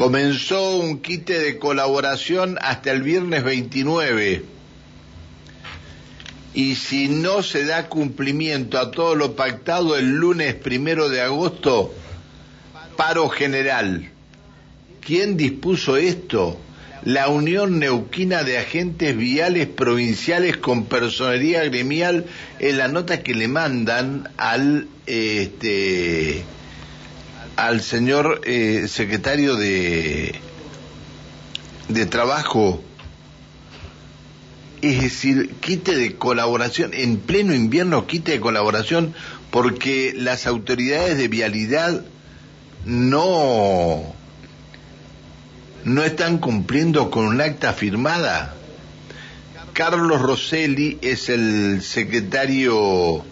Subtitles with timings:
[0.00, 4.42] Comenzó un quite de colaboración hasta el viernes 29.
[6.54, 11.94] Y si no se da cumplimiento a todo lo pactado el lunes primero de agosto,
[12.96, 14.08] paro general.
[15.02, 16.58] ¿Quién dispuso esto?
[17.04, 22.24] La Unión Neuquina de Agentes Viales Provinciales con Personería Gremial
[22.58, 26.42] en la nota que le mandan al este
[27.56, 30.40] al señor eh, secretario de
[31.88, 32.82] de trabajo
[34.82, 39.14] es decir, quite de colaboración, en pleno invierno quite de colaboración,
[39.50, 42.04] porque las autoridades de vialidad
[42.86, 44.14] no,
[45.84, 48.54] no están cumpliendo con un acta firmada.
[49.74, 53.24] Carlos Rosselli es el secretario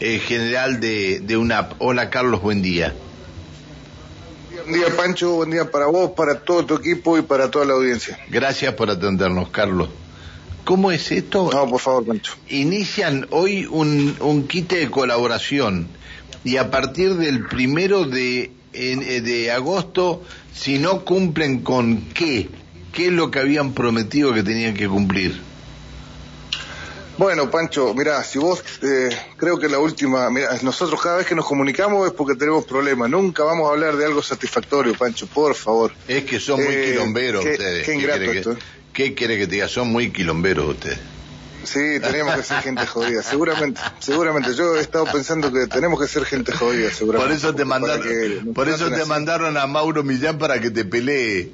[0.00, 1.74] eh, general de, de UNAP.
[1.78, 2.94] Hola Carlos, buen día.
[4.66, 7.74] Buen día Pancho, buen día para vos, para todo tu equipo y para toda la
[7.74, 8.18] audiencia.
[8.30, 9.88] Gracias por atendernos, Carlos.
[10.64, 11.50] ¿Cómo es esto?
[11.52, 12.32] No, por favor, Pancho.
[12.48, 15.88] Inician hoy un, un quite de colaboración
[16.44, 20.22] y a partir del primero de, en- eh, de agosto,
[20.54, 22.48] si no cumplen con qué,
[22.92, 25.42] qué es lo que habían prometido que tenían que cumplir.
[27.16, 31.34] Bueno, Pancho, mira, si vos, eh, creo que la última, mira, nosotros cada vez que
[31.36, 33.08] nos comunicamos es porque tenemos problemas.
[33.08, 35.92] Nunca vamos a hablar de algo satisfactorio, Pancho, por favor.
[36.08, 37.84] Es que son muy Eh, quilomberos qué- ustedes.
[37.86, 38.56] qué ingrato quiere que, esto?
[38.92, 39.68] ¿Qué quiere que te diga?
[39.68, 40.98] Son muy quilomberos ustedes.
[41.64, 44.54] Sí, tenemos que ser gente jodida, seguramente, seguramente.
[44.54, 47.34] Yo he estado pensando que tenemos que ser gente jodida, seguramente.
[47.34, 49.08] Por eso te mandaron, que por eso te así.
[49.08, 51.52] mandaron a Mauro Millán para que te pelee.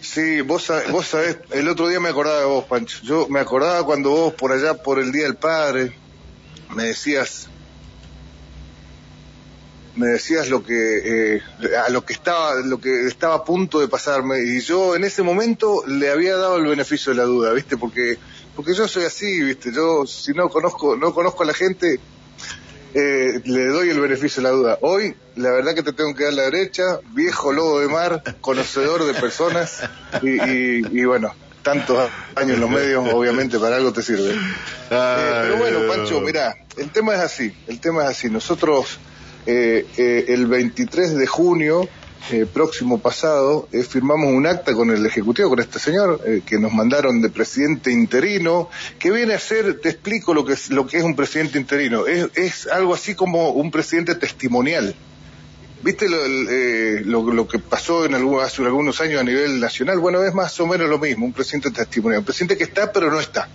[0.00, 2.98] Sí, vos, vos sabés, el otro día me acordaba de vos, Pancho.
[3.02, 5.92] Yo me acordaba cuando vos por allá, por el Día del Padre,
[6.74, 7.48] me decías,
[9.96, 11.42] me decías lo que, eh,
[11.84, 15.22] a lo que estaba, lo que estaba a punto de pasarme, y yo en ese
[15.22, 17.76] momento le había dado el beneficio de la duda, ¿viste?
[17.76, 18.18] Porque,
[18.58, 19.70] porque yo soy así, ¿viste?
[19.72, 22.00] Yo, si no conozco, no conozco a la gente,
[22.92, 24.78] eh, le doy el beneficio de la duda.
[24.80, 26.82] Hoy, la verdad que te tengo que dar la derecha,
[27.14, 29.84] viejo lobo de mar, conocedor de personas,
[30.22, 31.32] y, y- y bueno,
[31.62, 34.32] tantos años en los medios, obviamente para algo te sirve.
[34.32, 34.36] Eh,
[34.90, 38.28] pero bueno, Pancho, mira, el tema es así, el tema es así.
[38.28, 38.98] Nosotros,
[39.46, 41.88] eh, eh, el 23 de junio,
[42.30, 46.58] eh, próximo pasado, eh, firmamos un acta con el Ejecutivo, con este señor, eh, que
[46.58, 48.68] nos mandaron de presidente interino,
[48.98, 52.06] que viene a ser, te explico lo que es, lo que es un presidente interino,
[52.06, 54.94] es, es algo así como un presidente testimonial.
[55.82, 59.60] ¿Viste lo, el, eh, lo, lo que pasó en algún- hace algunos años a nivel
[59.60, 60.00] nacional?
[60.00, 63.10] Bueno, es más o menos lo mismo, un presidente testimonial, un presidente que está pero
[63.10, 63.48] no está.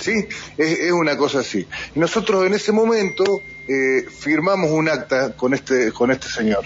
[0.00, 0.12] ¿Sí?
[0.56, 1.66] Es, es una cosa así.
[1.96, 6.64] Nosotros en ese momento eh, firmamos un acta con este, con este señor,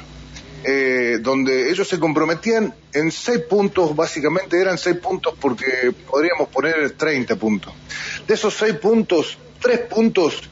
[0.64, 6.92] eh, donde ellos se comprometían en seis puntos, básicamente eran seis puntos porque podríamos poner
[6.92, 7.72] 30 puntos.
[8.26, 10.42] De esos seis puntos, tres puntos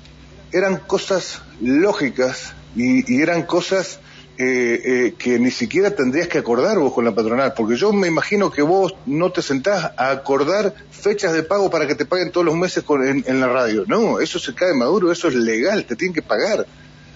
[0.53, 3.99] eran cosas lógicas y, eran cosas
[4.37, 8.09] eh, eh, que ni siquiera tendrías que acordar vos con la patronal, porque yo me
[8.09, 12.31] imagino que vos no te sentás a acordar fechas de pago para que te paguen
[12.33, 13.85] todos los meses con- en la radio.
[13.87, 16.67] No, eso se cae maduro, eso es legal, te tienen que pagar.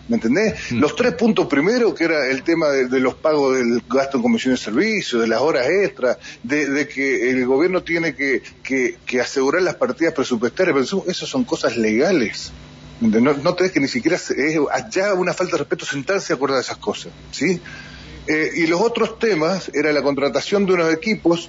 [0.09, 0.73] ¿Me entendés?
[0.73, 4.23] Los tres puntos primero, que era el tema de, de los pagos del gasto en
[4.23, 8.97] comisión de servicio, de las horas extras, de, de que el gobierno tiene que, que,
[9.05, 12.53] que asegurar las partidas presupuestarias, pero eso son cosas legales.
[13.01, 14.59] No, no tenés que ni siquiera, es
[14.91, 17.61] ya una falta de respeto sentarse a acordar de esas cosas, ¿sí?
[18.27, 21.49] Eh, y los otros temas era la contratación de unos equipos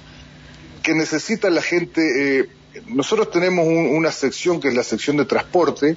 [0.82, 2.40] que necesita la gente.
[2.40, 2.48] eh,
[2.86, 5.96] nosotros tenemos un- una sección que es la sección de transporte,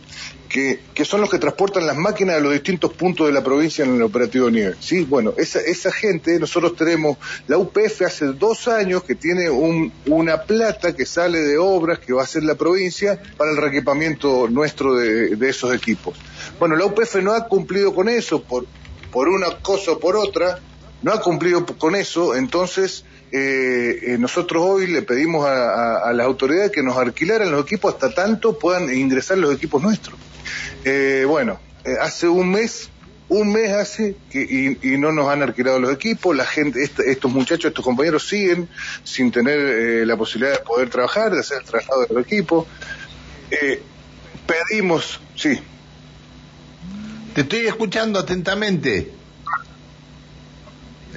[0.50, 3.95] que, son los que transportan las máquinas a los distintos puntos de la provincia en
[3.95, 4.75] el operativo nieve.
[4.79, 7.17] Sí, bueno, esa, esa gente, nosotros tenemos
[7.47, 12.13] la UPF hace dos años que tiene un- una plata que sale de obras que
[12.13, 16.16] va a hacer la provincia para el reequipamiento nuestro de, de esos equipos.
[16.59, 18.66] Bueno, la UPF no ha cumplido con eso por,
[19.12, 20.59] por una cosa o por otra,
[21.01, 26.69] no ha cumplido con eso, entonces eh, eh, nosotros hoy le pedimos a, las autoridades
[26.69, 30.19] que nos alquilaran los equipos hasta tanto puedan ingresar los equipos nuestros.
[30.85, 32.91] Eh, bueno, eh, hace un mes,
[33.30, 37.69] un mes hace que, y, no nos han alquilado los equipos, la gente, estos muchachos,
[37.69, 38.69] estos compañeros siguen
[39.03, 42.68] sin tener eh, la posibilidad de poder trabajar, de hacer el traslado de los equipos.
[44.45, 45.59] Pedimos, sí,
[47.33, 49.22] Te estoy escuchando atentamente.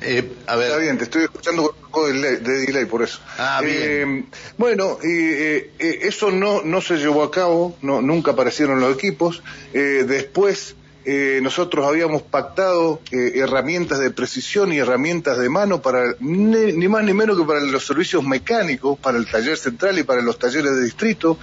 [0.02, 0.69] Eh, a ver.
[0.69, 3.20] Está bien, te estoy escuchando con un poco de delay, de delay, por eso.
[3.38, 3.75] Ah, bien.
[3.75, 4.25] Eh,
[4.58, 8.94] bueno, y, eh, eh, eso no, no se llevó a cabo, no, nunca aparecieron los
[8.94, 9.43] equipos.
[9.72, 10.76] Eh, después,
[11.08, 17.04] eh, nosotros habíamos pactado eh, herramientas de precisión y herramientas de mano para ni, más
[17.04, 20.75] ni menos que para los servicios mecánicos, para el taller central y para los talleres
[20.75, 21.38] de distrito,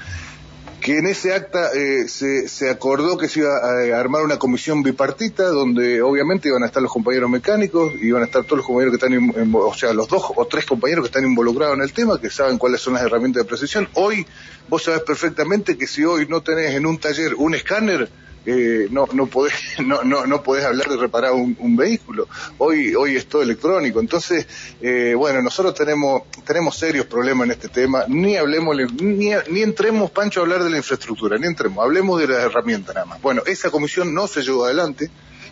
[0.84, 4.84] que en ese acta eh, se, se, acordó que se iba a armar una comisión
[4.84, 8.92] bipartita donde obviamente iban a estar los compañeros mecánicos, iban a estar todos los compañeros
[9.00, 12.20] que están, o sea, los dos o tres compañeros que están involucrados en el tema,
[12.20, 13.88] que saben cuáles son las herramientas de precisión.
[13.94, 14.28] Hoy
[14.68, 18.10] vos sabés perfectamente que si hoy no tenés en un taller un escáner,
[18.46, 19.54] eh, no, no, podés,
[19.86, 22.28] no, no, no podés hablar de reparar un, vehículo.
[22.58, 24.00] Hoy, hoy es todo electrónico.
[24.00, 24.48] Entonces,
[24.82, 28.06] eh, bueno, nosotros tenemos, tenemos serios problemas en este tema.
[28.08, 31.84] Ni hablemos, ni, ni entremos, Pancho, a hablar de la infraestructura, ni entremos.
[31.84, 33.22] Hablemos de las herramientas nada más.
[33.22, 35.10] Bueno, esa comisión no se llevó adelante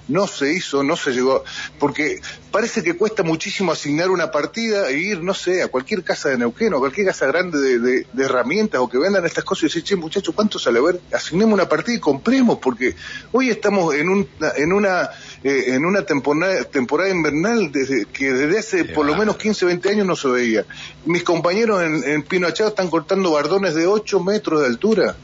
[0.08, 1.44] no se hizo, no se llegó,
[1.80, 2.22] porque
[2.52, 6.38] parece que cuesta muchísimo asignar una partida e ir, no sé, a cualquier casa de
[6.38, 9.84] Neuquén o a cualquier casa grande de, herramientas o que vendan estas cosas y decir,
[9.84, 10.80] che, muchachos, ¿cuánto sale?
[10.80, 12.96] A ver, asignemos una partida y compremos, porque
[13.32, 14.28] hoy estamos en, un,
[14.58, 15.10] en una,
[15.44, 19.90] eh, en una temporada, temporada invernal desde, que desde hace por lo menos 15, 20
[19.90, 20.66] años no se veía.
[21.06, 25.16] Mis compañeros en, en Pino Achado están cortando bardones de 8 metros de altura.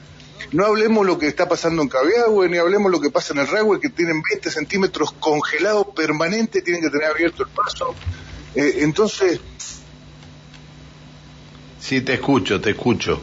[0.52, 3.48] No hablemos lo que está pasando en Cabiagüe, ni hablemos lo que pasa en el
[3.48, 7.96] Ragüe, que tienen 20 centímetros congelados permanentes, tienen que tener abierto el paso.
[8.56, 9.40] Eh, entonces...
[11.80, 13.22] Sí, te escucho, te escucho.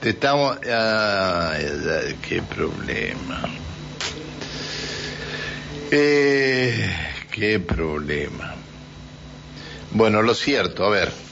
[0.00, 0.58] Te estamos...
[0.60, 3.42] Qué problema.
[5.90, 6.94] Eh,
[7.32, 8.54] qué problema.
[9.90, 11.27] Bueno, lo cierto, a ver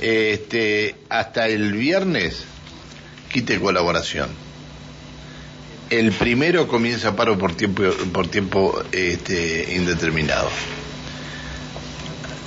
[0.00, 2.44] este, hasta el viernes
[3.30, 4.28] quite colaboración.
[5.90, 7.82] El primero comienza paro por tiempo,
[8.12, 10.48] por tiempo este, indeterminado.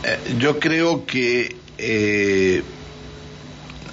[0.03, 2.63] Eh, yo creo que eh,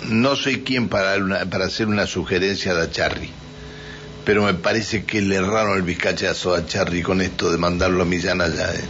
[0.09, 1.17] no soy quien para,
[1.47, 3.31] para hacer una sugerencia a Charry,
[4.25, 8.07] pero me parece que le erraron el bizcachazo a Charry con esto de mandarlo a
[8.07, 8.73] Millán allá.
[8.73, 8.85] Eh.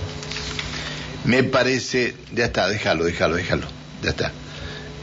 [1.24, 3.66] Me parece, ya está, déjalo, déjalo, déjalo,
[4.02, 4.32] ya está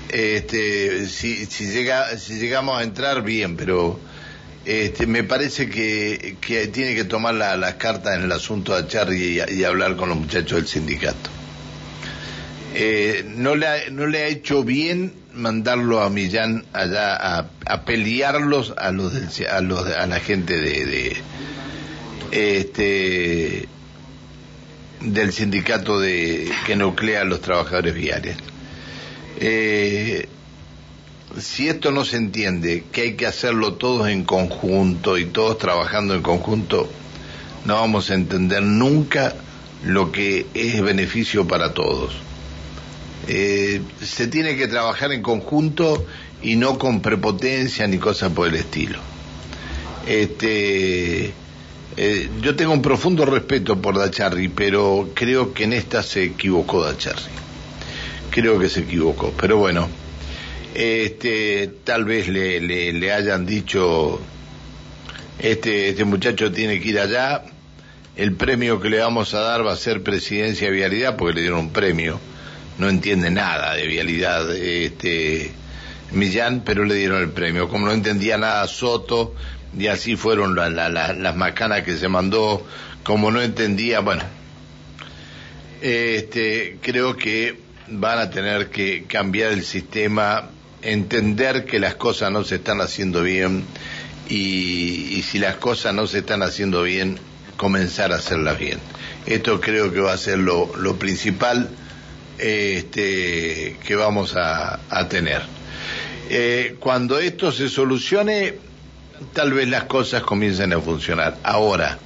[0.09, 4.00] este, si, si, llega, si llegamos a entrar, bien, pero
[4.65, 9.42] este, me parece que, que tiene que tomar las cartas en el asunto de Charlie
[9.50, 11.30] y, hablar con los muchachos del sindicato.
[12.74, 17.86] Eh, no, le ha, no le ha hecho bien mandarlo a Millán allá a, a
[17.86, 19.13] pelearlos a los,
[19.50, 21.18] a los a la gente de, de
[22.31, 23.68] este
[25.01, 28.36] del sindicato de que nuclea a los trabajadores viales.
[29.39, 30.28] Eh,
[31.39, 36.16] si esto no se entiende, que hay que hacerlo todos en conjunto y todos trabajando
[36.16, 36.89] en conjunto,
[37.66, 39.36] no vamos a entender nunca
[39.84, 42.13] lo que es beneficio para todos.
[43.28, 46.06] Eh, se tiene que trabajar en conjunto
[46.42, 49.00] y no con prepotencia ni cosas por el estilo.
[50.07, 51.34] Este,
[51.98, 56.84] eh, yo tengo un profundo respeto por Dacharri, pero creo que en esta se equivocó
[56.84, 57.38] Dacharri
[58.38, 59.34] creo que se equivocó.
[59.36, 59.89] Pero bueno,
[60.75, 64.22] este, tal vez le, le, hayan dicho,
[65.39, 67.42] este, este muchacho tiene que ir allá,
[68.16, 71.42] el premio que le vamos a dar va a ser presidencia de vialidad, porque le
[71.42, 72.19] dieron un premio,
[72.78, 75.51] no entiende nada de vialidad, este,
[76.12, 77.68] Millán, pero le dieron el premio.
[77.68, 79.34] Como no entendía nada Soto,
[79.75, 82.63] y así fueron las macanas que se mandó,
[83.04, 84.22] como no entendía, bueno,
[85.81, 90.50] este, creo que van a tener que cambiar el sistema,
[90.82, 93.63] entender que las cosas no se están haciendo bien
[94.29, 97.20] y, si las cosas no se están haciendo bien,
[97.56, 98.79] comenzar a hacerlas bien.
[99.25, 101.70] Esto creo que va a ser lo, principal
[102.38, 104.79] este, que vamos a,
[105.10, 105.41] tener.
[106.29, 108.56] Eh, cuando esto se solucione,
[109.34, 111.38] tal vez las cosas comiencen a funcionar.
[111.44, 111.98] Ahora,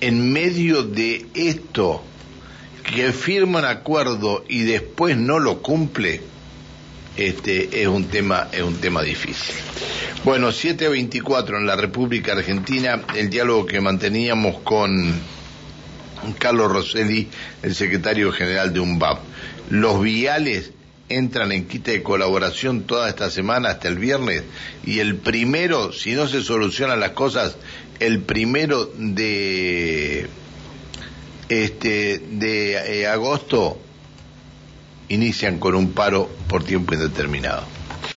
[0.00, 2.02] en medio de esto,
[2.82, 6.20] que firma un acuerdo y después no lo cumple,
[7.16, 9.54] este es un tema es un tema difícil.
[10.24, 15.14] Bueno, 724 en la República Argentina, el diálogo que manteníamos con
[16.38, 17.28] Carlos Rosselli,
[17.62, 19.18] el secretario general de UNBAP.
[19.70, 20.72] Los viales
[21.08, 24.44] entran en quita de colaboración toda esta semana hasta el viernes
[24.84, 27.56] y el primero, si no se solucionan las cosas,
[27.98, 30.28] el primero de
[31.50, 33.76] este, de eh, agosto
[35.08, 37.79] inician con un paro por tiempo indeterminado.